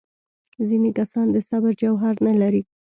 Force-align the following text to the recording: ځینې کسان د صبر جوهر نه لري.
ځینې 0.67 0.89
کسان 0.99 1.25
د 1.31 1.37
صبر 1.49 1.71
جوهر 1.81 2.15
نه 2.27 2.33
لري. 2.41 2.61